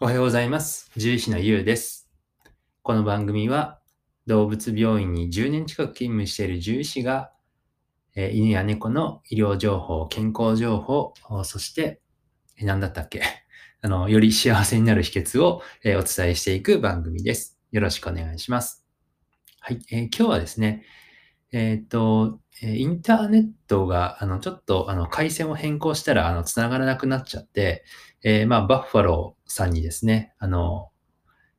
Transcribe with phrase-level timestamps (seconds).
[0.00, 0.92] おはようございます。
[0.94, 2.08] 獣医師のゆうです。
[2.82, 3.80] この番組は
[4.28, 7.32] 動物病院に10年近く勤務している獣医師が、
[8.14, 12.00] え犬や猫の医療情報、健康情報、そして、
[12.56, 13.22] え何だったっけ
[13.82, 17.58] あの、より幸せになる秘訣を、えお伝えしていく番組です。
[17.72, 18.86] よろしくお願いします。
[19.58, 19.80] はい。
[19.90, 20.84] えー今日はですね、
[21.50, 27.84] えーっと、えインターネットが、あの、ちょっと、あの、回線を変更したら、あの、繋がらなくなっちゃって、
[28.22, 30.90] えーまあ、バッファローさんにですね、あの、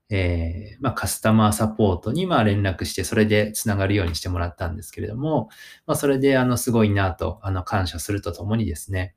[0.09, 5.49] えーまあ、カスタマーサポートに、まあ、連絡して、それで繋がるようにしてもらったんですけれども、
[5.88, 9.16] まあ、それで、あの、すごいなと、あの、感謝するとともにですね、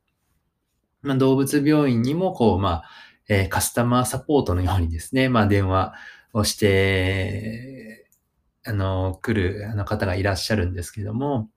[1.02, 2.84] まあ、動物病院にも、こう、まあ、
[3.28, 5.94] えーカスタマーサポートのようにですね、まあ、電話
[6.33, 8.08] をして、
[8.64, 11.50] あの、来るあの方がいらっしゃるんですけども、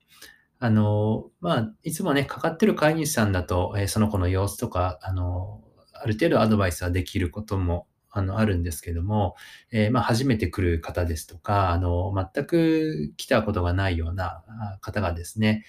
[0.59, 5.61] あの、まあ、いつもね、かかってる飼い主さんだと、えーその子の様子とか、あの、
[5.93, 9.35] ある程度アドバイスはできることも、あの、あるんですけども、
[9.71, 14.43] えーまあ、初めて来る方ですとか、あの、全く来たことがないような
[14.81, 15.65] 方がですね、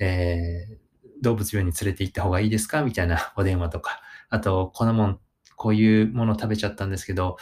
[0.00, 0.88] えー
[1.20, 2.82] 動物病院に連れて行った方がいいですか？
[2.84, 5.20] みたいなお電話とか、あと、このもん、
[5.56, 7.38] こういうもの食べちゃったんですけど、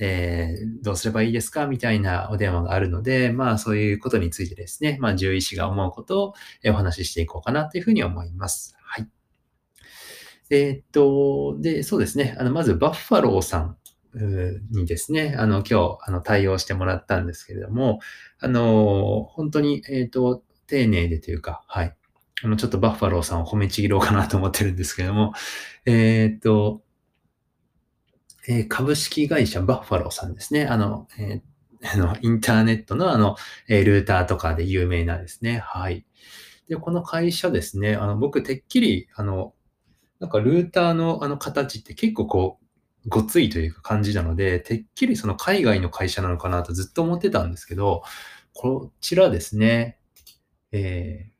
[0.00, 1.66] えーどうすればいいですか？
[1.66, 6.34] みたいなお電話があるので、まあそういうことについてですね、まあ獣医師が思うことを
[6.66, 8.76] お話ししていこうかなというふうに思います。
[8.82, 9.08] はい。
[10.48, 12.34] えーっと、で、そうですね。
[12.38, 13.76] あの、まずバッファローさん
[14.72, 18.00] にですね、あの、今日、あの、対応してもらったんですけれども、
[18.40, 21.94] あの、本当に、えーっと、丁寧でというか、はい。
[22.42, 25.34] あの、ちょっとバッファローさんを褒めちぎろうかなと思ってるんですけれども、
[25.84, 26.82] えーっと、
[28.48, 30.66] えー株式会社バッファローさんですね。
[30.66, 31.42] あの、えー
[31.94, 33.36] あの、インターネットのあの、
[33.68, 35.60] えルーターとかで有名なですね。
[35.60, 36.04] はい。
[36.68, 39.54] で、この会社ですね、あの、僕、てっきり、あの、
[40.20, 42.58] なんかルーターのあの形って結構こ
[43.06, 48.02] う、ごついというか感じなので、てっきりその海外の会社なのかなとずっと思ってたんですけど、
[48.54, 49.98] こちらですね、
[50.72, 51.32] えー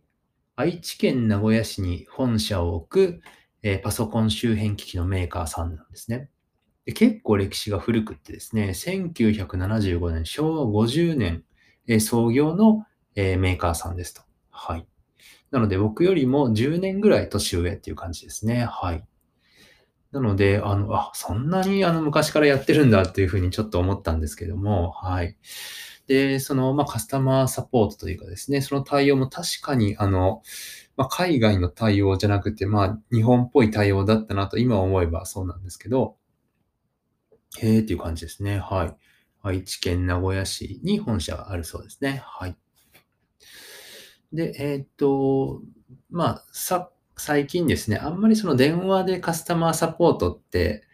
[0.57, 3.23] 愛知県名古屋市に本社を置く、
[3.63, 6.31] えーパソコン周辺機器のメーカーさんなんですね。
[6.87, 11.45] で結構歴史が古くってですね、1975年、昭和50年、
[11.87, 12.87] え創業の、
[13.17, 14.23] えメーカーさんですと。
[14.51, 14.87] はい。
[15.51, 18.65] なので僕よりも10年ぐらい年上っていう感じですね。
[18.65, 19.05] はい。
[20.13, 25.37] なので、あの、あ、そんなにあの昔からやってるんだっていうふうにちょっと思ったんですけども、はい。
[26.09, 30.43] で、その、まあ、カスタマーサポートというかですね、その対応も確かに、あの、
[30.97, 36.17] まあ、海外の対応じゃなくて、まあ、日本っぽい対応だったなと今思えばそうなんですけど、
[37.59, 38.59] へーっていう感じですね。
[38.59, 38.97] はい。
[39.43, 42.23] 愛知県名古屋市に本社があるそうですね。
[42.27, 42.57] はい。
[44.33, 45.63] で、えーっと、
[46.11, 50.85] まあ、さ、最近ですね、あんまりその電話でカスタマーサポートって、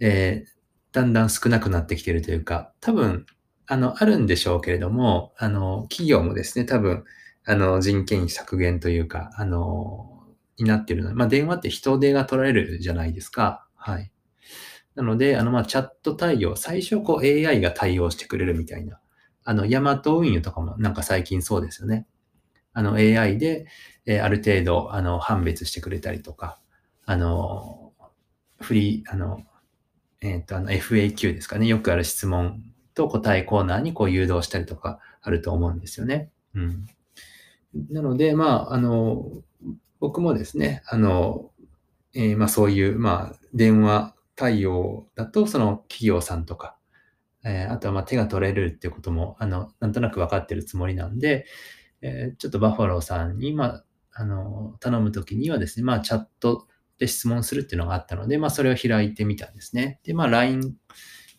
[0.00, 0.54] えー
[0.92, 3.26] だんだん少なくなってきてるというか、多分、
[3.66, 7.02] あの、あるんでしょうけれども、あの、企業もですね、多分、
[7.44, 10.22] あの、人件費削減というか、あの、
[10.56, 13.66] になってるので、まあ、電話って人手が取られるじゃないですか。
[13.74, 14.12] はい。
[14.94, 19.00] なので、あの、まあ、チャット対応、最初、こう、AI が対応してくれるみたいな。
[19.44, 22.06] あの、ヤマト運輸とかもなんか最近そうですよね。
[22.72, 23.66] あの、AI で、
[24.06, 26.58] えーある程度、あの、判別してくれたりとか、
[27.06, 27.92] あの、
[28.60, 29.42] フリー、あの、
[30.20, 31.66] えっ、と、あの、FAQ ですかね。
[31.66, 32.62] よくある質問
[32.94, 36.30] と答えコーナーにこう誘導したりとかあると思うんですよね。
[36.54, 36.86] うん。
[37.90, 39.30] なので、まあ、あの、
[40.00, 41.50] 僕もですね、あの、
[42.14, 46.76] えーまあそういう、まあ、電話対応だと、その企業さんとか、
[47.44, 51.46] えーあとはま手が取れるっていうことも、あの、なんとなく分かってるつもりなんで、
[52.02, 56.66] えーちょっとバッファローさんに、まあ、あの、頼むときにはですね、まあ、チャット
[56.98, 60.00] で質問するっていうのがあったので、まあ、それを開いてみたんですね。
[60.04, 60.74] で、まあ、LINE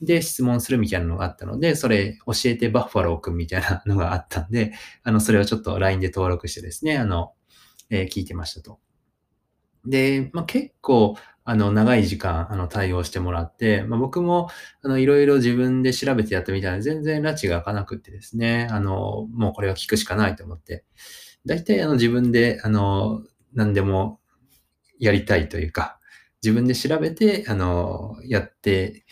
[0.02, 4.74] で質問するみたいなのがあったので、それ教えてバッファローくんみたいなのがあったんで、
[5.04, 7.34] あの、それをちょっと LINE で登録してですね、あの、
[7.90, 8.80] えー聞いてましたと。
[9.86, 14.50] で、まあ、結構、あの、長い時間、あの、対応してもらって、まあ、僕も、
[14.82, 20.84] あの、いろいろ自分で調べてやってみたら、全然拉致が開かなくってですね、あの、もうこれは聞くしかないと思って、
[21.46, 23.24] 大体、あの、自分で、あの、
[23.54, 24.20] 何でも
[25.00, 26.00] やりたいというか、
[26.44, 29.06] 自分で調べて、あの、やって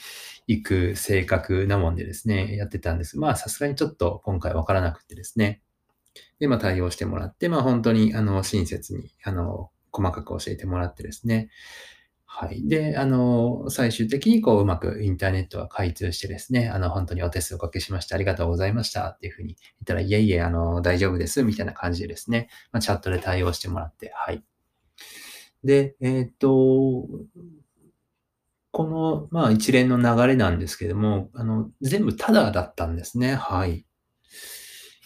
[0.48, 3.18] いく性格なもんでですね、やってたんです。
[3.20, 5.62] まあ、さすがにちょっと今回わからなくってですね。
[6.40, 11.50] で、まあ、対応してもらって、まあ、本当に、あの、親切に、あの、細かく教えてもらってですね。
[12.26, 12.68] はい。
[12.68, 24.44] で、あの、最終的にこう、うまくインターネットが開通してですね、あの、本当にお手数おかけしましてありがとうございましたっていうふうに言ったら、いえいえ、あの、大丈夫です、みたいな感じでですね、まあ、チャットで対応してもらって、はい。
[25.64, 27.08] で、えーっと、
[28.72, 33.36] この、まあ、一連の流れなんですけども、あの、全部タダだったんですね。
[33.36, 33.86] はい。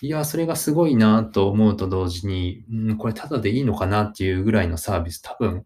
[0.01, 5.65] いや、それがすごいなと思うと同時に、うん、これタダでいいのかなっていうぐらいのサービス、多分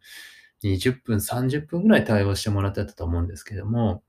[0.63, 4.03] 20分、30分ぐらい対応してもらってたと思うんですけども、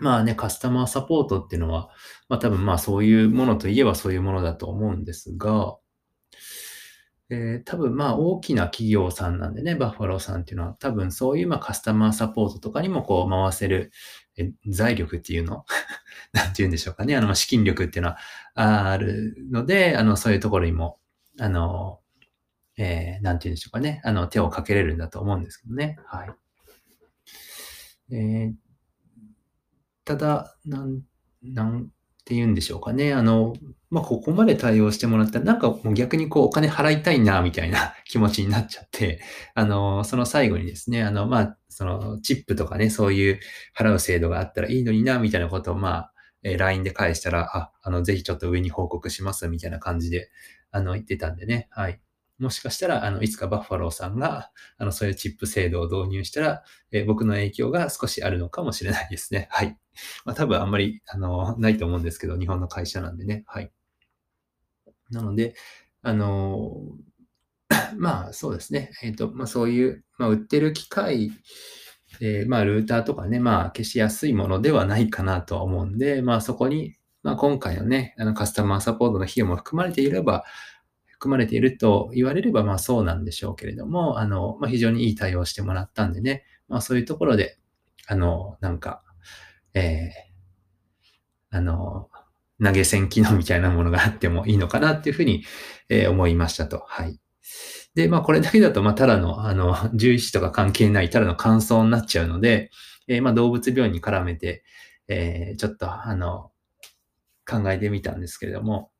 [0.00, 1.90] まあね、カスタマーサポートっていうのは、
[2.28, 5.76] まあ多分まあそういうものといえばそういうものだと思うんですが、
[7.30, 13.92] えー、多分まあ大きな企業さんなんでね、バッファローさんっていうのは多分そういうまあカスタマーサポートとかにもこう回せる
[14.66, 15.64] 財力っていうの
[16.32, 17.16] なんて言うんでしょうかね。
[17.16, 18.18] あの、資金力っていうのは
[18.54, 20.98] あるので、あの、そういうところにも、
[21.38, 22.00] あの、
[22.76, 24.00] えー、なんて言うんでしょうかね。
[24.04, 25.98] あの、手をかけれるんだと思うんですけどね。
[26.06, 26.30] はい。
[28.14, 28.54] えー、
[30.04, 31.02] ただ、なん、
[31.42, 31.90] なん
[32.28, 33.14] て言うんでしょうかね。
[33.14, 33.54] あの、
[33.88, 39.22] まあ、ここまで対応してもらったら、なんかもう逆にこうお金払いたいな、みたいな 気持ちになっちゃって、
[39.54, 43.40] あの、その最後にですね、あの、まあ、そのチップとかね、そういう
[43.74, 50.30] 払う制度があったらいいのにな、みたいなことを、まあ、えー、LINE で返したら、あ、あの、ぜひちょっと上に報告します、みたいな感じで、
[50.70, 51.98] あの、言ってたんでね、はい。
[52.38, 56.62] もしかしたら、あの、いつかバッファローさんが、あの、そういうチップ制度を導入したら、
[56.92, 59.48] えー、僕の影響が少しあるのかもしれないですね。
[59.52, 59.76] はい。
[60.24, 63.42] まあ、多分あんまり、あの、ないと思うんですけど、日本の会社なんでね。
[63.46, 63.72] はい。
[65.10, 65.54] なので、
[66.02, 66.76] あの、
[67.96, 68.92] まあ、そうですね。
[69.02, 71.32] えっ、ー、と、まあ、そういう、まあ、売ってる機械、
[72.20, 80.44] えー、まあ、ルーターとかね、まあ、消しやすいものではないかなとは思うんで、まあ、そこに、まあ、今回のね、あの、カスタマーサポートの費用も含まれていれば、
[81.18, 87.58] 含まれていると言われれば、まあそうなんでしょうけれども、あの、まあ非常にいい対応してもらったんでね、まあそういうところで、
[88.06, 89.02] あの、なんか、
[89.74, 92.08] えー、あの、
[92.62, 95.44] 投げ銭機能みたいなものがあってもいいのかなっていうふうに、
[95.88, 96.84] えー、思いましたと。
[96.86, 97.18] はい。
[97.96, 102.70] で、まあこれだけだと、まあただの、あの、獣医師とか関係ないただの感想になっちゃうので、
[103.08, 104.62] えー、まあ動物病院に絡めて、
[105.08, 106.52] えー、ちょっと、あの、
[107.44, 108.92] 考えてみたんですけれども、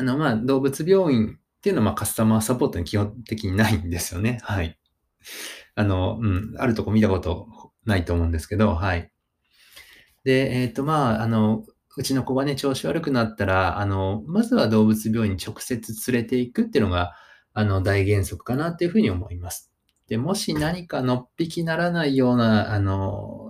[0.00, 4.38] あの、まあ、動物病院っていうのは、まあ、カスタマーサポートに基本的にないんですよね。
[4.42, 4.78] はい。
[5.74, 7.48] あの、うん、あるとこ見たこと
[7.84, 9.12] ないと思うんですけど、はい。
[10.24, 11.66] で、えっ、ー、と、まあ、あの、
[11.98, 17.12] うちの子がね、調子悪くなったら、あの、まずは動物病院に直接連れて行くっていうのが、
[17.52, 19.70] あの、大原則かなっていうふうに思います。
[20.08, 23.49] で、もし何かのっぴきならないような、あの、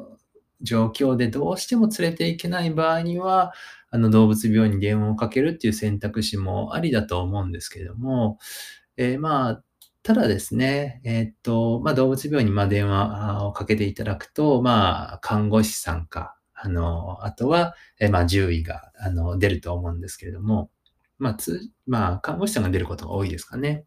[0.63, 3.53] 状況でどうしても連れて行けない場合には、
[3.91, 8.39] あの動物病院に電話をかけるっていう選択肢もありだと思うんですけれども、
[8.97, 9.65] えー、まあ、
[10.03, 20.71] ただですね、えー、っと、まあ、動物病院にま電話をかけていただくと、まあ、看護師さんか、あの、あとは、えー、まあ、獣医が、あの、出ると思うんですけれども、
[21.19, 23.85] まあ、つ、まあ、看護師さんが出ることが多いですかね。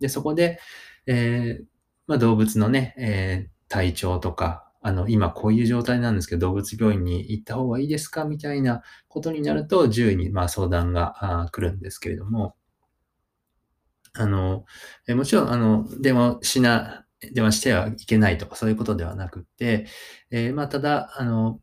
[0.00, 0.58] で、そこで、
[1.06, 1.64] えー、
[2.06, 12.54] まあ、動物のね、え、体調とか、あの、今こういう状態なんですけど、動物病院に行った方がいいですかみたいなことになると、獣医にまあ相談が来るんですけれども、
[14.12, 14.64] あの、
[15.08, 19.88] えもちろん、あの、電話しな、電話してはいけないとかそういうことではなくて、
[20.30, 21.58] えー、まあ、ただ、あの、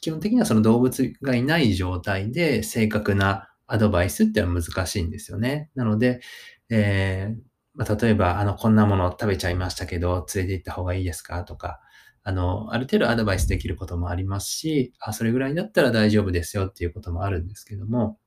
[0.00, 5.68] 基本的にはその動物がいない状態で正確なアドバイスっていうのは難しいんですよね。
[5.74, 6.22] なので、
[6.70, 7.36] えー、
[7.74, 11.80] まあ、例えば、あの、こんなもの食べちゃいましたけど、連れて行った方がいいですかとか、
[12.24, 18.18] あの、ある程度アドバイスできることもありますし、あ、それぐらいだったら大丈夫ですよっていうこともあるんですけども、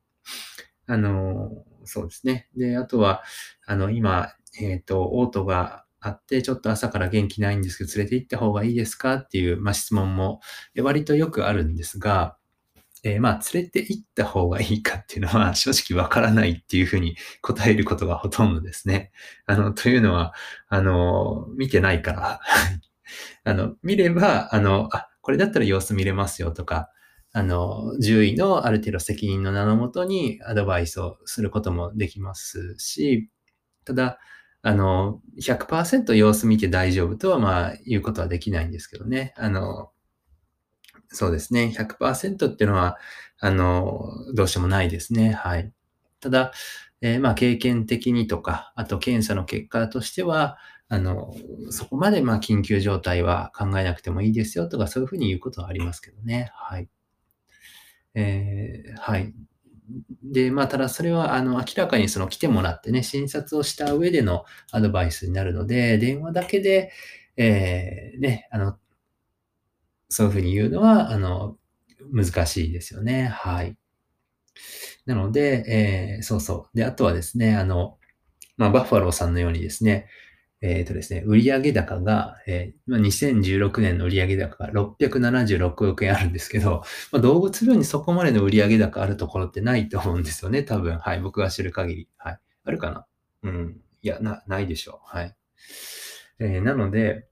[0.86, 1.50] あの、
[1.84, 2.48] そうですね。
[2.56, 3.22] で、あとは、
[3.66, 10.40] あの、今、えっ、ー、と、オートがあって、ちょっと朝から元気ないんですけど、連れて行った方がいいですかっていう、まあ、質問も
[10.82, 12.36] 割とよくあるんですが、
[13.04, 19.12] えー、まあ、連れて行った方がいいかっていうのは 正直わからないっていうふうに 答えることがほとんどですね。
[19.46, 20.34] あの、というのは、
[20.68, 22.40] あの、見てないから
[23.44, 26.90] あの、見れば、あの、あ、これだったら様子見れますよとか、
[27.32, 33.30] あの、獣医のある程度責任の名のもとにアドバイスをすることもできますし、
[33.84, 34.18] ただ、
[34.62, 39.32] あの、100%様子見て大丈夫とは、まあ、言うことはできないんですけどね。
[39.36, 39.90] あの、
[41.08, 41.72] そうですね。
[41.76, 42.98] 100%っていうのは、
[43.38, 44.02] あの、
[44.34, 45.32] どうしてもないですね。
[45.32, 45.72] はい。
[46.20, 46.52] ただ、
[47.00, 51.34] えー、まあ、経験的にとか、あと検査の結果としては、あの、
[51.70, 56.50] そこまでまあ緊急状態は考えなくてもいいですよとかそういうふうに言うことはありますけどね。
[56.54, 56.88] はい。
[58.14, 59.34] えー、はい。
[60.22, 66.92] で、まあ、ただそれは、あの、明らかにその来てもらってね、診察をした上でのアドバイスになるので、電話だけで、
[67.36, 68.78] えー、ね、あの、
[70.08, 71.56] そういうふうに言うのは、あの、
[72.12, 73.26] 難しいですよね。
[73.26, 73.76] はい。
[75.04, 76.76] なので、えー、そうそう。
[76.76, 77.98] で、あとはですね、あの、
[78.56, 80.08] まあ、バッファローさんのようにですね、
[80.62, 86.82] えっ、とですね、売上高が、えー2016年の売上高が676億円あるんですけど、
[87.12, 90.98] まあ、動物病院にそこまでの売上高あるところってないと思うんですよね、多分。
[90.98, 91.20] はい。
[91.20, 92.08] 僕が知る限り。
[92.16, 92.40] はい。
[92.64, 93.06] あるかな？
[93.42, 93.80] うん。
[94.02, 95.16] いや、な、ないでしょう。
[95.16, 95.36] はい。
[96.38, 97.28] えーなので、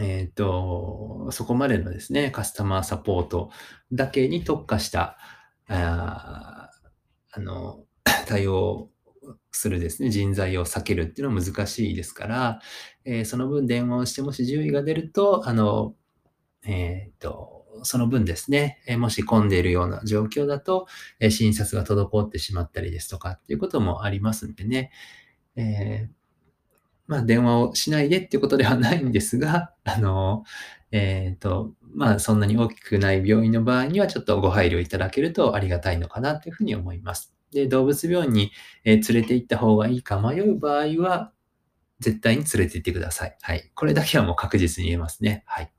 [0.00, 3.50] えっ、と、そこまでのですね、カスタマーサポート
[3.92, 5.18] だけに特化した、
[5.68, 6.70] あ
[7.30, 7.84] あの、
[8.26, 8.90] 対応
[9.52, 12.60] するですね、人材を避けるっていうのは難しいですから、
[13.04, 15.94] えーその分電話をしてもし注意が出ると、あの、
[16.66, 20.86] えっ、と、その分ですね、えもし混んでいるような状況だと、
[21.20, 24.90] え診察が滞ってしまったりですとかっていうこともありますんでね、
[25.56, 26.22] えー
[27.06, 30.44] まあ、電話をしないでっていうことではないんですが、 あの、
[30.92, 37.34] えっ、と、まあ、そんなに大きくない病院の場合には、ちょっとご配慮いただけるとありがたいのかなというふうに思います。
[37.52, 38.52] で、動物病院に、
[38.84, 41.32] え連れて行った方がいいか迷う場合は、
[42.00, 43.38] 絶対に連れて行ってください。
[43.42, 43.70] はい。
[43.74, 45.44] これだけはもう確実に言えますね。
[45.46, 45.72] はい。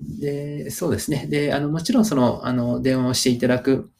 [0.00, 1.26] で、そうですね。
[1.28, 3.90] で、あの、もちろんその、あの、電話をしていただく、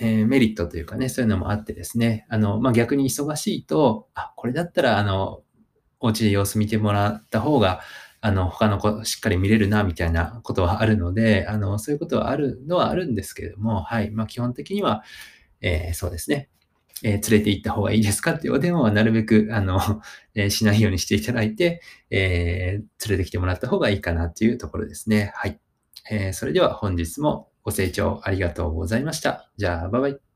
[0.00, 5.42] えーメリットというかね、そういうのもあってですね、あの、まあ、逆に忙しいと、あ、これだったら、あの、
[6.00, 7.80] お家で様子見てもらった方が、
[8.22, 14.10] あの、他の子しっかり見れるな、みたいなことはあるので、あの、そういうことはあるのはあるんですけれども、はい。
[14.10, 15.02] まあ、基本的には、
[15.62, 16.48] えーそうですね。
[17.04, 19.80] えー連れて行った方がいいですかっていうお電話はなるべく、 あの、
[20.34, 25.32] えーしないようにしていただいて、えー連れてきてもらった方がいいかなっていうところですね。
[25.36, 25.60] はい。
[26.10, 29.50] えーそれでは本日もご清聴ありがとうございました。
[29.56, 30.29] じゃあ、バイバイ。